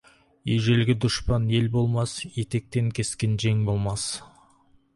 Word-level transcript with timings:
Ежелгі 0.53 0.95
дұшпан 1.03 1.45
ел 1.59 1.67
болмас, 1.75 2.15
етектен 2.45 2.91
кескен 3.01 3.39
жең 3.45 3.63
болмас. 3.69 4.11